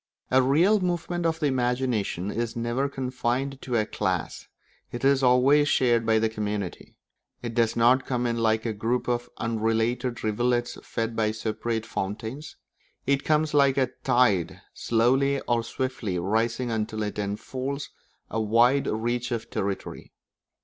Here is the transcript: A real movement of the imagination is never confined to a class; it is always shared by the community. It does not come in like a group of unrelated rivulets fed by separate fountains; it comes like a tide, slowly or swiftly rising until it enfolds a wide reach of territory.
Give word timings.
A 0.31 0.41
real 0.41 0.79
movement 0.79 1.27
of 1.27 1.39
the 1.39 1.45
imagination 1.45 2.31
is 2.31 2.55
never 2.55 2.89
confined 2.89 3.61
to 3.61 3.75
a 3.75 3.85
class; 3.85 4.47
it 4.91 5.05
is 5.05 5.21
always 5.21 5.67
shared 5.69 6.07
by 6.07 6.17
the 6.17 6.27
community. 6.27 6.95
It 7.43 7.53
does 7.53 7.75
not 7.75 8.07
come 8.07 8.25
in 8.25 8.39
like 8.39 8.65
a 8.65 8.73
group 8.73 9.07
of 9.07 9.29
unrelated 9.37 10.23
rivulets 10.23 10.75
fed 10.81 11.15
by 11.15 11.29
separate 11.29 11.85
fountains; 11.85 12.57
it 13.05 13.23
comes 13.23 13.53
like 13.53 13.77
a 13.77 13.91
tide, 14.03 14.61
slowly 14.73 15.39
or 15.41 15.63
swiftly 15.63 16.17
rising 16.17 16.71
until 16.71 17.03
it 17.03 17.19
enfolds 17.19 17.91
a 18.27 18.41
wide 18.41 18.87
reach 18.87 19.29
of 19.31 19.51
territory. 19.51 20.13